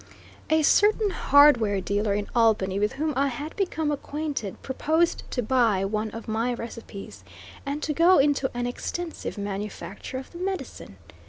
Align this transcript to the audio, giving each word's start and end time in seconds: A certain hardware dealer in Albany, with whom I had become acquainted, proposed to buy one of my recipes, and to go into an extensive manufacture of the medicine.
A 0.49 0.63
certain 0.63 1.11
hardware 1.11 1.79
dealer 1.79 2.15
in 2.15 2.27
Albany, 2.35 2.79
with 2.79 2.93
whom 2.93 3.13
I 3.15 3.27
had 3.27 3.55
become 3.55 3.91
acquainted, 3.91 4.59
proposed 4.63 5.21
to 5.29 5.43
buy 5.43 5.85
one 5.85 6.09
of 6.09 6.27
my 6.27 6.55
recipes, 6.55 7.23
and 7.67 7.83
to 7.83 7.93
go 7.93 8.17
into 8.17 8.49
an 8.57 8.65
extensive 8.65 9.37
manufacture 9.37 10.17
of 10.17 10.31
the 10.31 10.39
medicine. 10.39 10.97